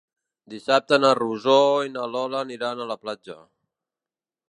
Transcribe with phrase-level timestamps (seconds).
[0.53, 1.55] Dissabte na Rosó
[1.89, 3.41] i na Lola aniran a la platja.